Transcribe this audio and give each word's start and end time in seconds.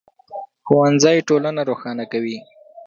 ښوونځی 0.65 1.17
ټولنه 1.27 1.61
روښانه 1.69 2.05
کوي 2.11 2.37